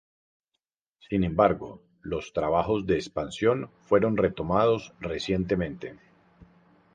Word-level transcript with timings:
Sin 0.97 1.23
embargo, 1.23 1.83
los 2.01 2.33
trabajos 2.33 2.87
de 2.87 2.95
expansión 2.95 3.69
fueron 3.81 4.17
retomados 4.17 4.95
recientemente. 4.99 5.99